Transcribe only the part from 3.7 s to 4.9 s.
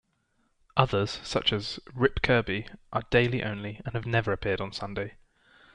and have never appeared on